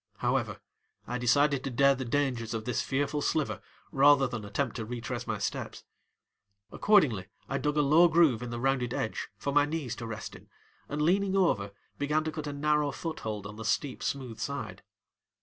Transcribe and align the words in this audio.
However, 0.17 0.59
I 1.05 1.19
decided 1.19 1.63
to 1.63 1.69
dare 1.69 1.93
the 1.93 2.05
dangers 2.05 2.55
of 2.55 2.65
the 2.65 2.73
fearful 2.73 3.21
sliver 3.21 3.61
rather 3.91 4.25
than 4.27 4.41
to 4.41 4.47
attempt 4.47 4.75
to 4.77 4.83
retrace 4.85 5.27
my 5.27 5.37
steps. 5.37 5.83
Accordingly 6.71 7.27
I 7.47 7.59
dug 7.59 7.77
a 7.77 7.83
low 7.83 8.07
groove 8.07 8.41
in 8.41 8.49
the 8.49 8.59
rounded 8.59 8.95
edge 8.95 9.27
for 9.37 9.53
my 9.53 9.65
knees 9.67 9.95
to 9.97 10.07
rest 10.07 10.35
in 10.35 10.49
and, 10.89 11.03
leaning 11.03 11.35
over, 11.37 11.71
began 11.99 12.23
to 12.23 12.31
cut 12.31 12.47
a 12.47 12.51
narrow 12.53 12.89
foothold 12.91 13.45
on 13.45 13.57
the 13.57 13.63
steep, 13.63 14.01
smooth 14.01 14.39
side. 14.39 14.81